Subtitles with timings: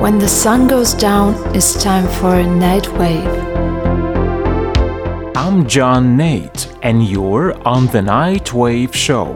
[0.00, 3.26] When the sun goes down, it's time for a night wave.
[5.36, 9.34] I'm John Nate, and you're on the Night Wave Show.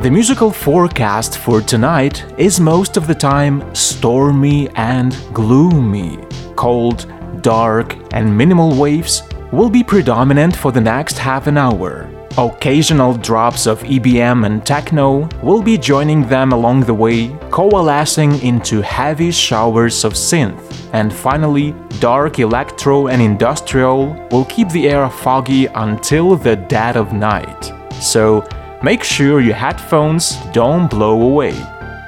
[0.00, 6.18] The musical forecast for tonight is most of the time stormy and gloomy.
[6.54, 12.13] Cold, dark, and minimal waves will be predominant for the next half an hour.
[12.36, 18.80] Occasional drops of EBM and techno will be joining them along the way, coalescing into
[18.80, 20.88] heavy showers of synth.
[20.92, 27.12] And finally, dark electro and industrial will keep the air foggy until the dead of
[27.12, 27.72] night.
[28.02, 28.44] So,
[28.82, 31.54] make sure your headphones don't blow away.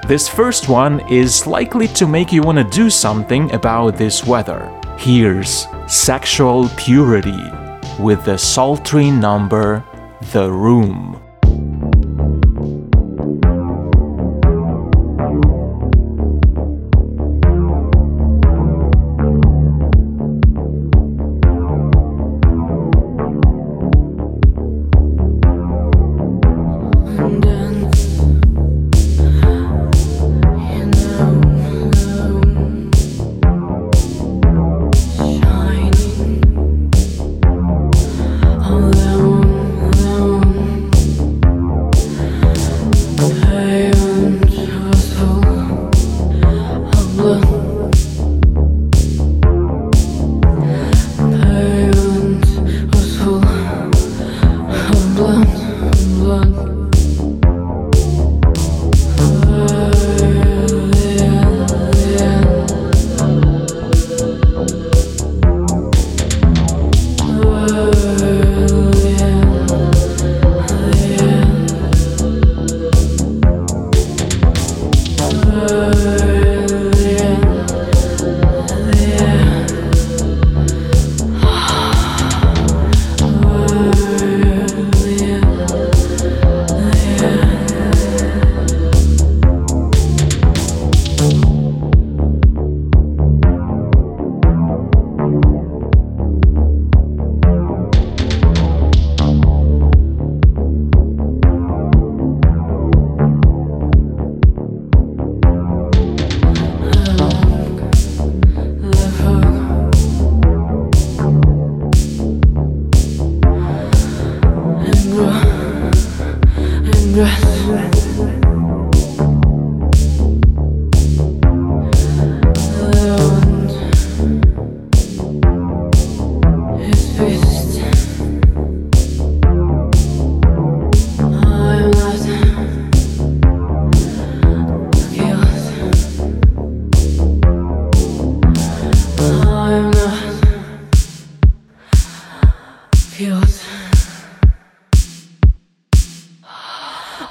[0.08, 4.68] This first one is likely to make you want to do something about this weather.
[4.98, 7.44] Here's Sexual Purity
[8.00, 9.84] with the sultry number
[10.32, 11.25] The Room.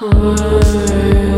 [0.02, 1.35] Yeah.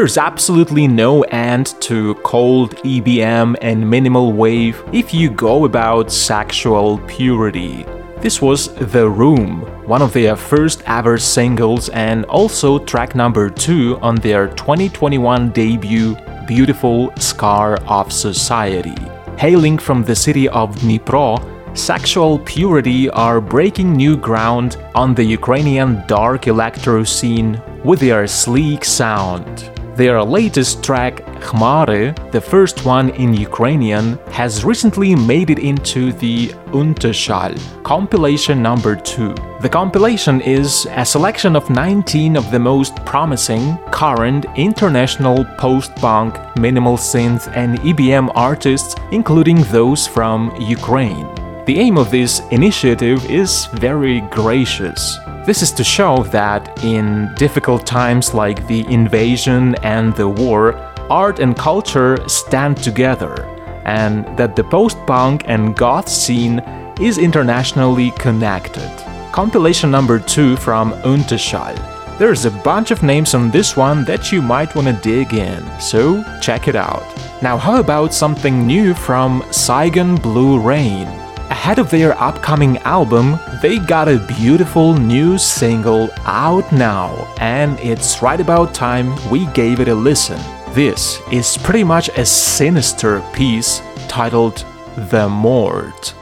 [0.00, 6.96] There's absolutely no end to cold EBM and minimal wave if you go about sexual
[7.00, 7.84] purity.
[8.16, 13.98] This was The Room, one of their first ever singles and also track number 2
[14.00, 16.16] on their 2021 debut
[16.48, 18.96] Beautiful Scar of Society.
[19.36, 26.02] Hailing from the city of Dnipro, Sexual Purity are breaking new ground on the Ukrainian
[26.06, 29.70] dark electro scene with their sleek sound.
[30.00, 36.48] Their latest track, Khmare, the first one in Ukrainian, has recently made it into the
[36.72, 37.52] Unterschall
[37.84, 39.34] compilation number 2.
[39.60, 46.96] The compilation is a selection of 19 of the most promising, current, international post-punk, minimal
[46.96, 51.39] synth and EBM artists, including those from Ukraine.
[51.70, 55.16] The aim of this initiative is very gracious.
[55.46, 60.74] This is to show that in difficult times like the invasion and the war,
[61.08, 63.44] art and culture stand together,
[63.84, 66.58] and that the post punk and goth scene
[67.00, 68.90] is internationally connected.
[69.30, 71.78] Compilation number 2 from Unterschall.
[72.18, 75.64] There's a bunch of names on this one that you might want to dig in,
[75.80, 77.06] so check it out.
[77.42, 81.06] Now, how about something new from Saigon Blue Rain?
[81.50, 88.22] Ahead of their upcoming album, they got a beautiful new single out now, and it's
[88.22, 90.38] right about time we gave it a listen.
[90.74, 94.64] This is pretty much a sinister piece titled
[95.10, 96.14] The Mort.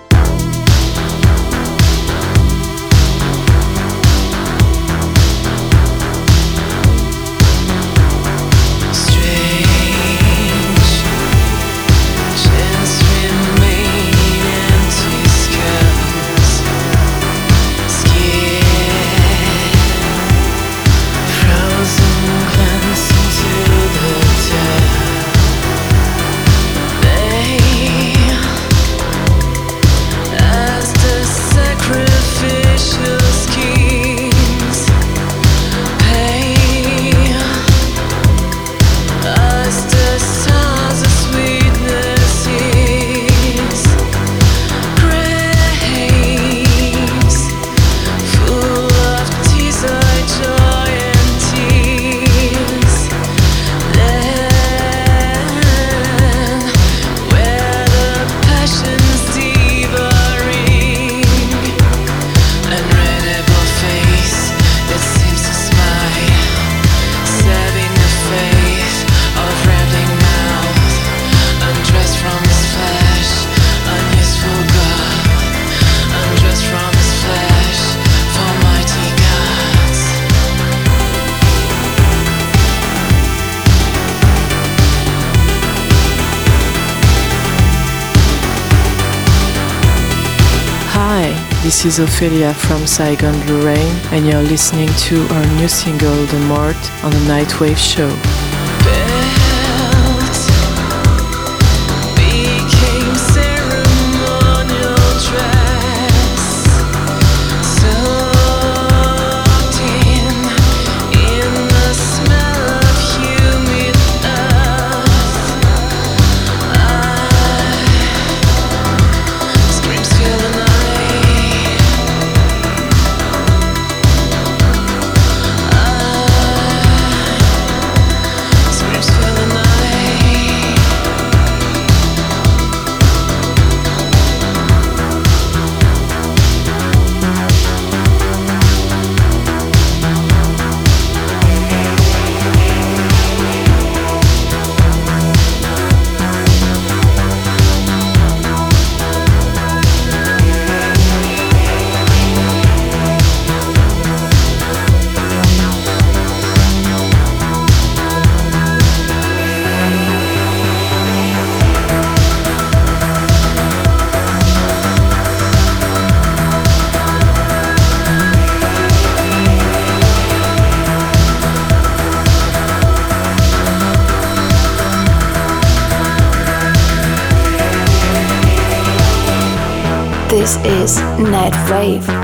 [91.89, 96.77] Is Ophelia from Saigon Blue Rain, and you're listening to our new single, The Mort,
[97.03, 98.48] on the Nightwave Show.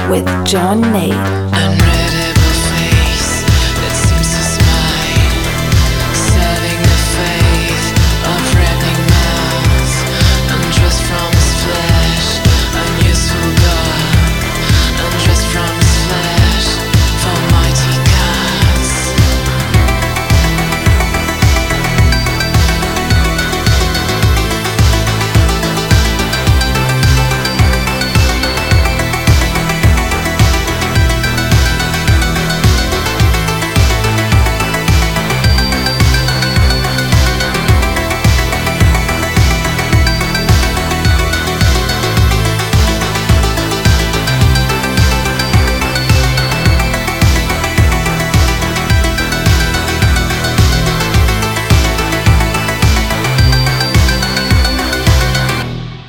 [0.08, 1.93] With John Nate.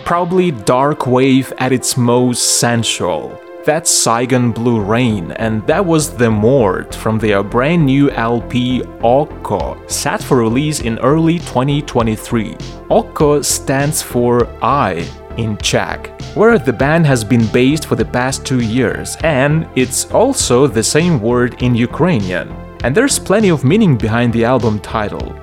[0.05, 3.41] Probably dark wave at its most sensual.
[3.65, 9.75] That's Saigon Blue Rain, and that was The Mort from their brand new LP Oko,
[9.88, 12.55] set for release in early 2023.
[12.91, 18.45] Oko stands for eye in Czech, where the band has been based for the past
[18.45, 22.51] two years, and it's also the same word in Ukrainian.
[22.83, 25.35] And there's plenty of meaning behind the album title.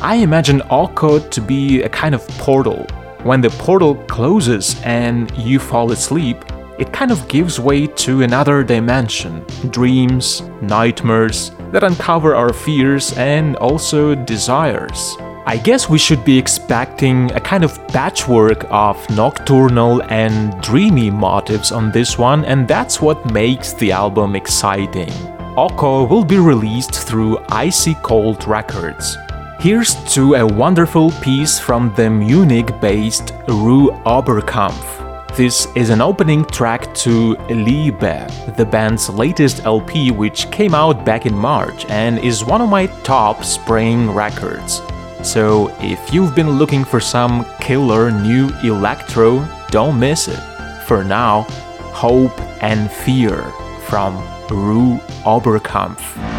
[0.00, 2.86] I imagine Oko to be a kind of portal.
[3.24, 6.44] When the portal closes and you fall asleep,
[6.78, 13.56] it kind of gives way to another dimension dreams, nightmares that uncover our fears and
[13.56, 15.16] also desires.
[15.46, 21.72] I guess we should be expecting a kind of patchwork of nocturnal and dreamy motifs
[21.72, 25.12] on this one, and that's what makes the album exciting.
[25.56, 29.16] Oko will be released through Icy Cold Records.
[29.64, 35.36] Here's to a wonderful piece from the Munich based Rue Oberkampf.
[35.38, 38.26] This is an opening track to Liebe,
[38.58, 42.88] the band's latest LP, which came out back in March and is one of my
[43.04, 44.82] top spring records.
[45.22, 50.42] So, if you've been looking for some killer new electro, don't miss it.
[50.86, 51.46] For now,
[51.94, 53.42] Hope and Fear
[53.88, 54.14] from
[54.50, 56.33] Rue Oberkampf.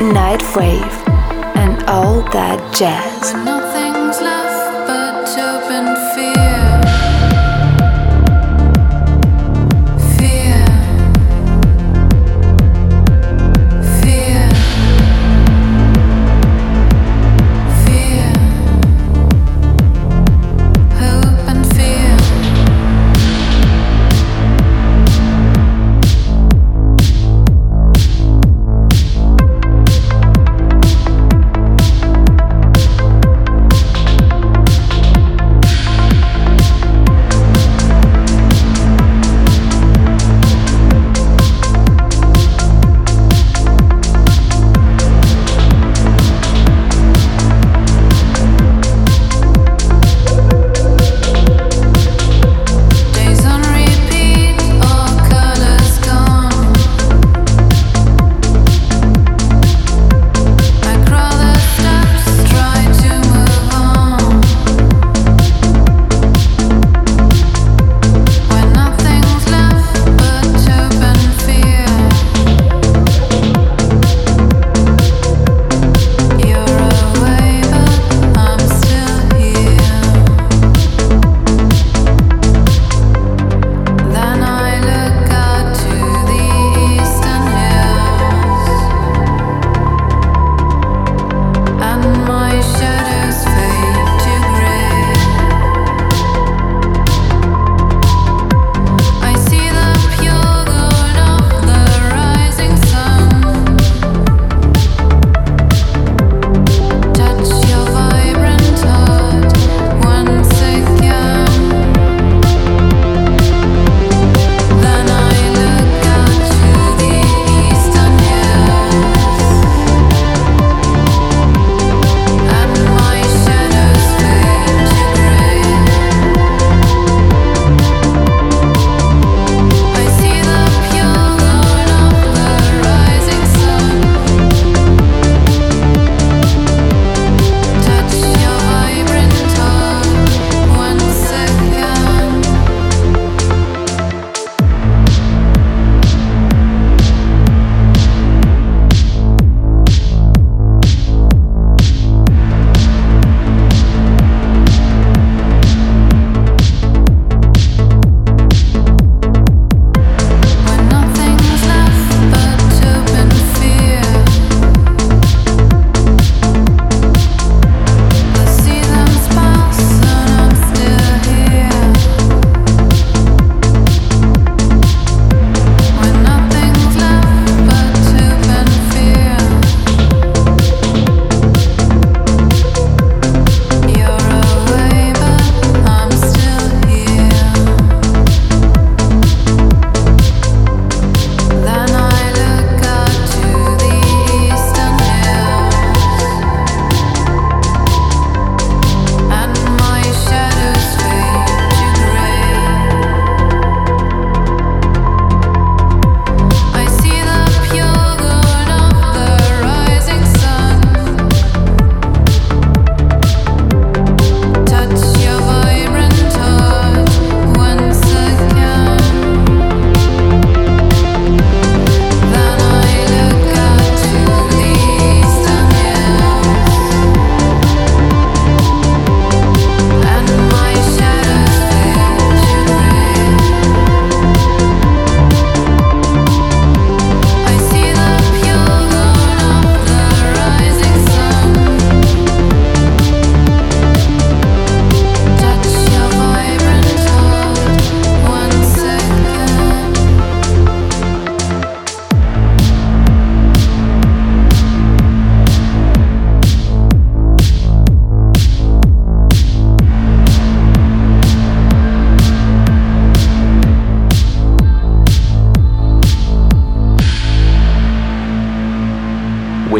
[0.00, 1.08] Nightwave
[1.56, 3.65] and all that jazz.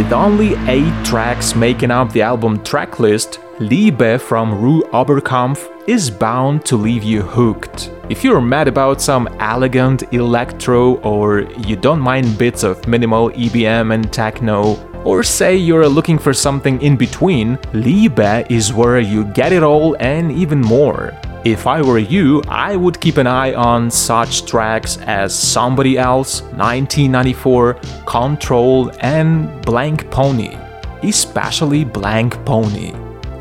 [0.06, 6.64] With only 8 tracks making up the album tracklist, Liebe from Rue Oberkampf is bound
[6.66, 7.90] to leave you hooked.
[8.08, 13.92] If you're mad about some elegant electro or you don't mind bits of minimal EBM
[13.92, 19.52] and techno, or say you're looking for something in between, Liebe is where you get
[19.52, 21.20] it all and even more.
[21.46, 26.42] If I were you, I would keep an eye on such tracks as Somebody Else,
[26.42, 30.58] 1994, Control, and Blank Pony,
[31.04, 32.92] especially Blank Pony.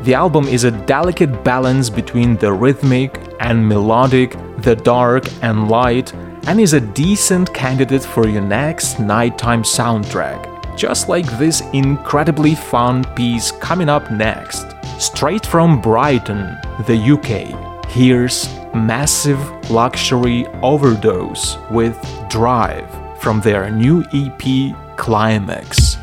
[0.02, 6.14] The album is a delicate balance between the rhythmic and melodic, the dark and light,
[6.46, 13.02] and is a decent candidate for your next nighttime soundtrack just like this incredibly fun
[13.14, 14.66] piece coming up next.
[14.98, 22.88] Straight from Brighton, the UK, here's Massive Luxury Overdose with Drive
[23.20, 25.96] from their new EP Climax.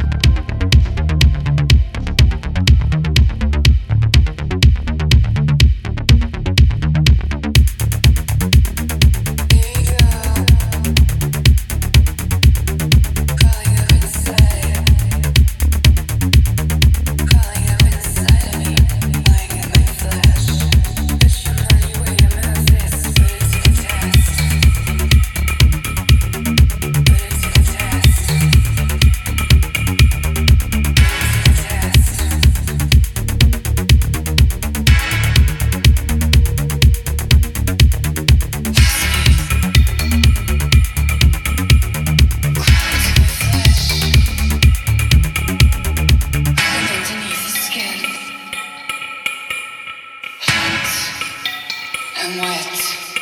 [52.23, 53.03] and wet.
[53.09, 53.12] É?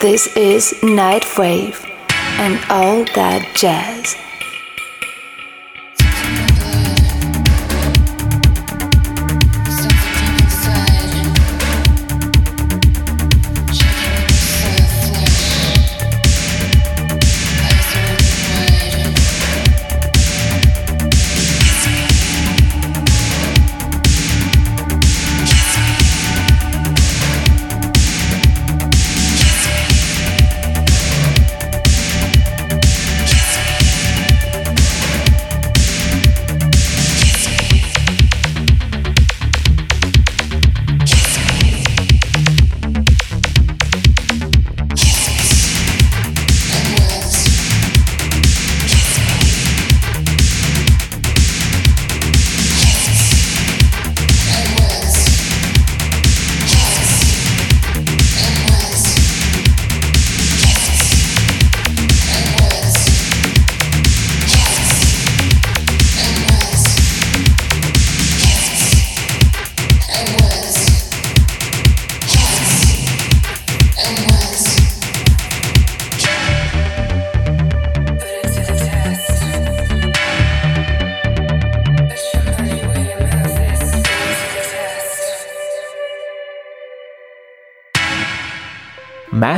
[0.00, 1.86] This is Nightwave
[2.38, 4.16] and all that jazz.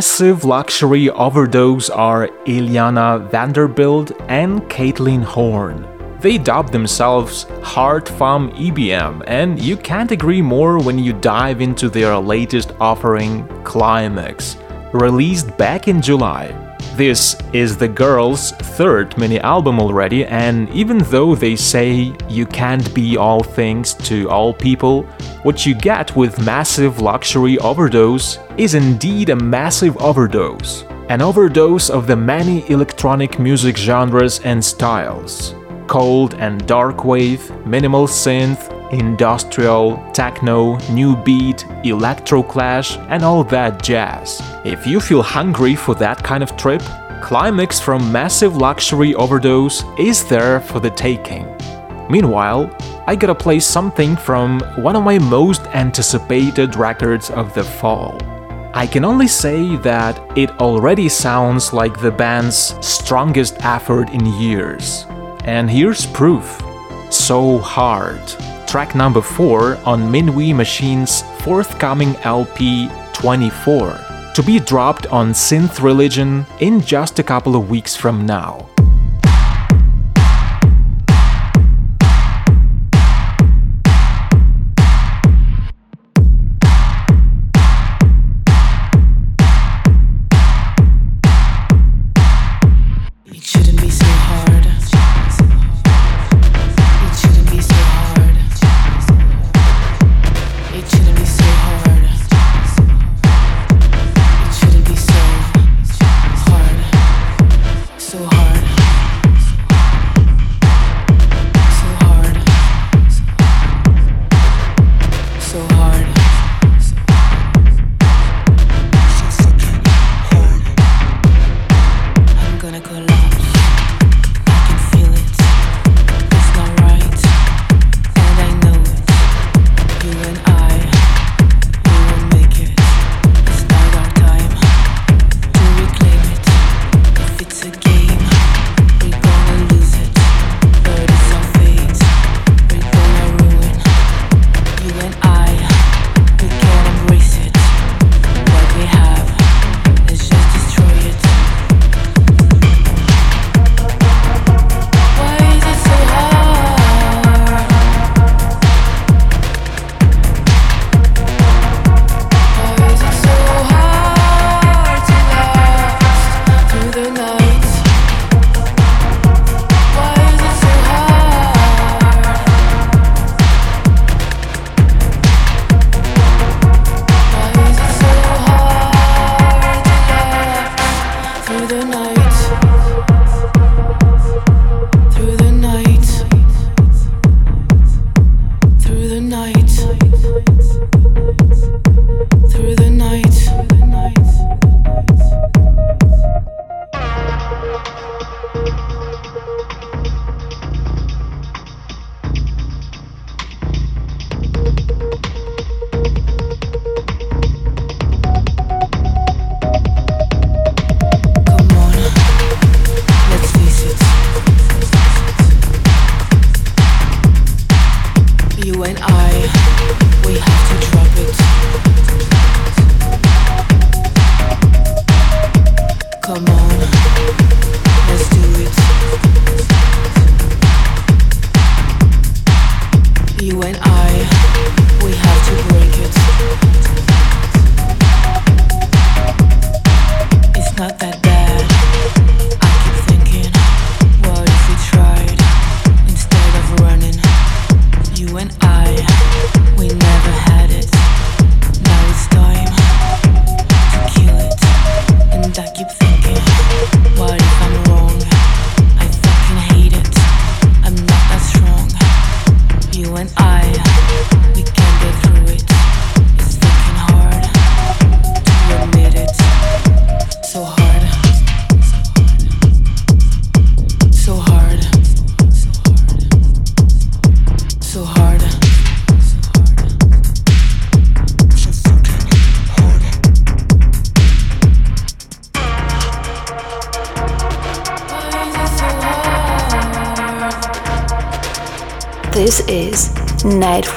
[0.02, 5.86] Massive luxury overdose are Iliana Vanderbilt and Caitlin Horn.
[6.20, 11.88] They dub themselves Hard Fum EBM, and you can't agree more when you dive into
[11.88, 14.56] their latest offering, Climax,
[14.92, 16.61] released back in July.
[16.94, 22.94] This is the girls' third mini album already, and even though they say you can't
[22.94, 25.04] be all things to all people,
[25.42, 30.84] what you get with Massive Luxury Overdose is indeed a massive overdose.
[31.08, 35.54] an overdose of the many electronic music genres and styles
[35.86, 43.82] cold and dark wave, minimal synth, industrial, techno, new beat, electro clash, and all that
[43.82, 44.40] jazz.
[44.64, 46.82] If you feel hungry for that kind of trip,
[47.22, 51.46] Climax from Massive Luxury Overdose is there for the taking.
[52.10, 52.74] Meanwhile,
[53.06, 58.18] I gotta play something from one of my most anticipated records of the fall.
[58.74, 65.06] I can only say that it already sounds like the band's strongest effort in years.
[65.44, 66.62] And here's proof
[67.10, 68.20] So Hard,
[68.72, 76.46] track number 4 on Minuit Machine's forthcoming LP 24, to be dropped on Synth Religion
[76.60, 78.71] in just a couple of weeks from now.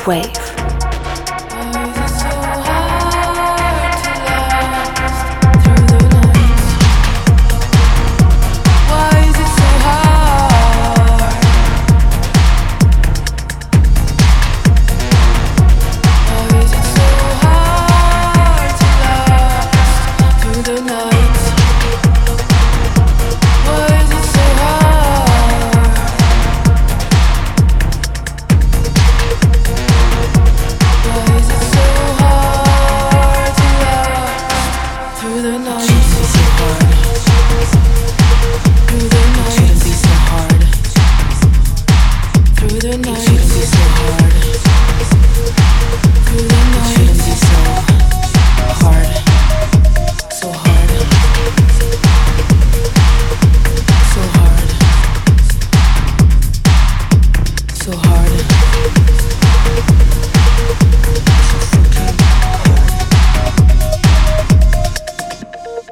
[0.06, 0.65] Wave.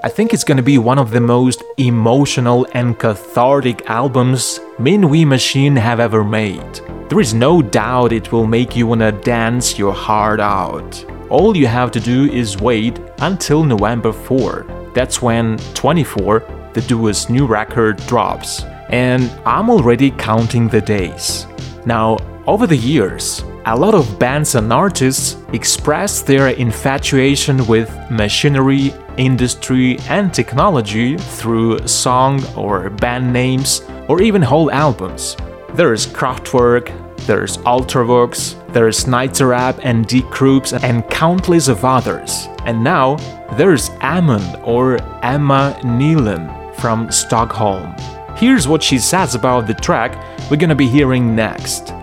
[0.09, 5.99] Think it's gonna be one of the most emotional and cathartic albums Minuit Machine have
[5.99, 6.81] ever made.
[7.09, 11.03] There is no doubt it will make you wanna dance your heart out.
[11.29, 14.67] All you have to do is wait until November 4.
[14.93, 18.63] That's when 24, the duo's new record, drops.
[18.89, 21.47] And I'm already counting the days.
[21.85, 28.93] Now, over the years, a lot of bands and artists express their infatuation with machinery,
[29.17, 35.37] industry, and technology through song or band names or even whole albums.
[35.75, 36.91] There's Kraftwerk,
[37.25, 42.49] there's Ultravox, there's Nitzer Ebb and Die Krupps and countless of others.
[42.65, 43.15] And now
[43.55, 47.95] there's Emmon or Emma Nealon from Stockholm.
[48.35, 50.19] Here's what she says about the track
[50.51, 51.93] we're gonna be hearing next.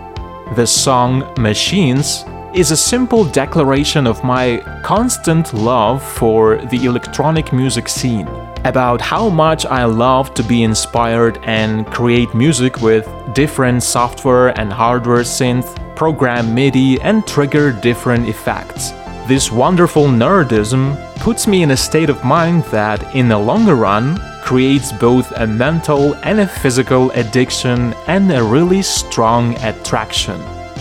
[0.55, 7.87] The song Machines is a simple declaration of my constant love for the electronic music
[7.87, 8.27] scene,
[8.65, 14.73] about how much I love to be inspired and create music with different software and
[14.73, 18.91] hardware synth, program MIDI, and trigger different effects.
[19.29, 24.19] This wonderful nerdism puts me in a state of mind that, in the longer run,
[24.41, 30.39] creates both a mental and a physical addiction and a really strong attraction.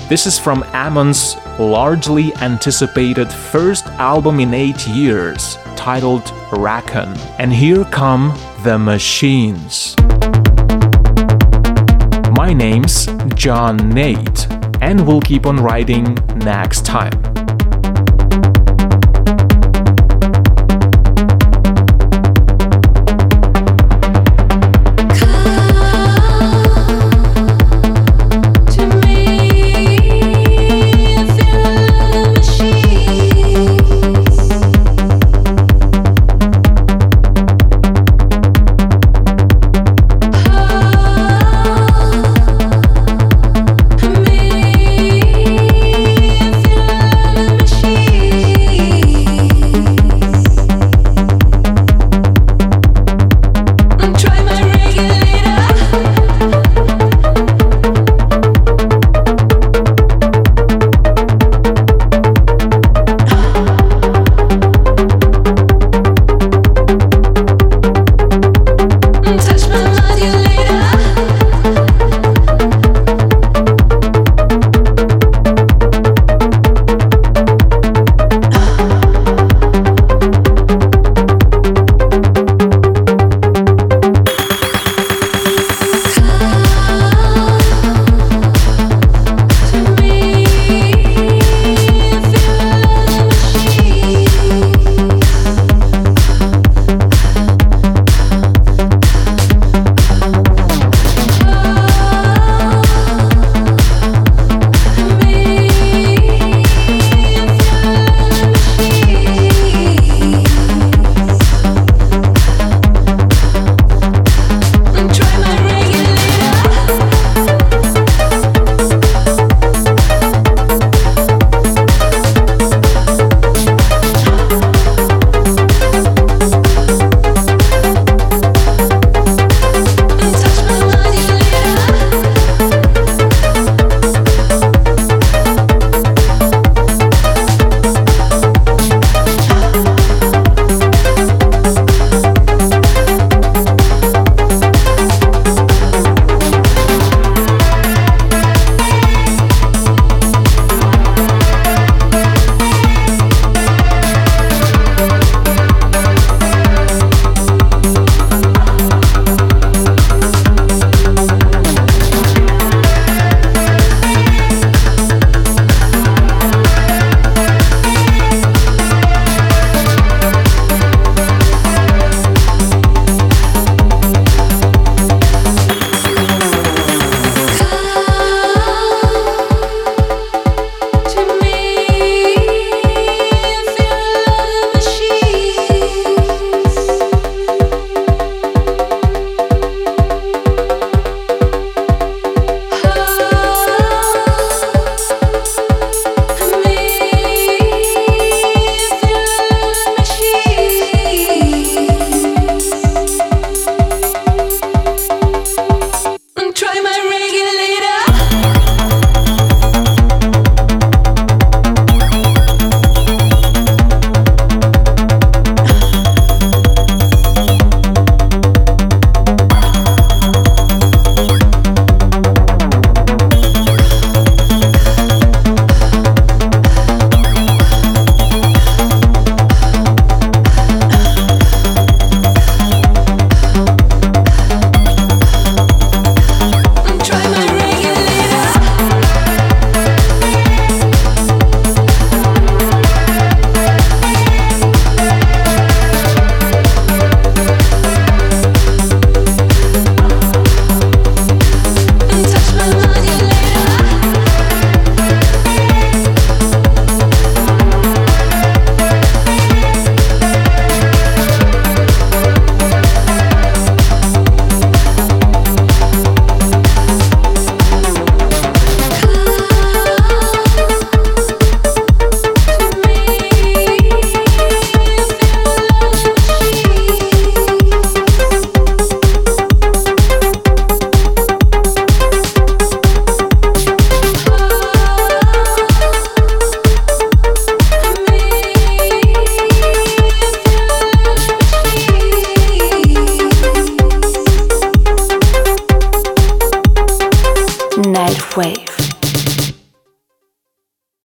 [0.09, 7.15] This is from Emmon's largely anticipated first album in eight years, titled Rackham.
[7.39, 9.95] And here come the machines.
[12.33, 17.40] My name's John Nate, and we'll keep on writing next time.